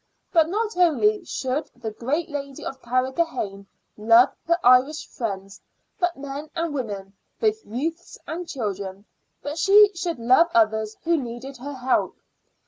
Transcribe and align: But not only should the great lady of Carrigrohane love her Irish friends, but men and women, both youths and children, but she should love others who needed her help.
But 0.31 0.49
not 0.49 0.75
only 0.77 1.23
should 1.25 1.69
the 1.75 1.91
great 1.91 2.27
lady 2.27 2.65
of 2.65 2.81
Carrigrohane 2.81 3.67
love 3.95 4.29
her 4.47 4.57
Irish 4.63 5.05
friends, 5.05 5.61
but 5.99 6.17
men 6.17 6.49
and 6.55 6.73
women, 6.73 7.13
both 7.39 7.63
youths 7.63 8.17
and 8.25 8.49
children, 8.49 9.05
but 9.43 9.59
she 9.59 9.91
should 9.93 10.17
love 10.17 10.49
others 10.55 10.97
who 11.03 11.17
needed 11.17 11.57
her 11.57 11.73
help. 11.75 12.17